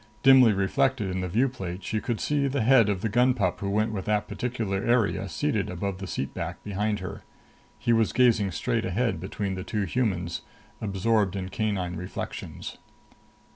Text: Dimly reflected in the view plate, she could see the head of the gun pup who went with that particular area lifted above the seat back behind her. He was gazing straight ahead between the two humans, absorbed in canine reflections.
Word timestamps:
Dimly 0.23 0.51
reflected 0.51 1.11
in 1.11 1.21
the 1.21 1.27
view 1.27 1.47
plate, 1.47 1.83
she 1.83 2.01
could 2.01 2.19
see 2.19 2.47
the 2.47 2.63
head 2.63 2.89
of 2.89 3.01
the 3.01 3.07
gun 3.07 3.35
pup 3.35 3.59
who 3.59 3.69
went 3.69 3.91
with 3.91 4.05
that 4.05 4.27
particular 4.27 4.83
area 4.83 5.21
lifted 5.21 5.69
above 5.69 5.99
the 5.99 6.07
seat 6.07 6.33
back 6.33 6.63
behind 6.63 7.01
her. 7.01 7.21
He 7.77 7.93
was 7.93 8.11
gazing 8.11 8.49
straight 8.49 8.83
ahead 8.83 9.19
between 9.19 9.53
the 9.53 9.63
two 9.63 9.83
humans, 9.83 10.41
absorbed 10.81 11.35
in 11.35 11.49
canine 11.49 11.97
reflections. 11.97 12.79